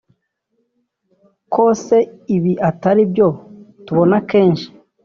[1.53, 1.97] Ko se
[2.35, 3.27] ibi ataribyo
[3.85, 4.67] tubona kenshi